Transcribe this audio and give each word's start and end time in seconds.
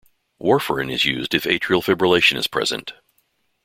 Warfarin 0.41 0.91
is 0.91 1.05
used 1.05 1.35
if 1.35 1.43
atrial 1.43 1.83
fibrillation 1.83 2.35
is 2.35 2.47
present. 2.47 2.93